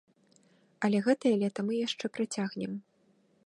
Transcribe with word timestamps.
Але 0.87 0.97
гэтае 1.07 1.33
лета 1.43 1.67
мы 1.67 1.73
яшчэ 1.87 2.05
працягнем. 2.17 2.73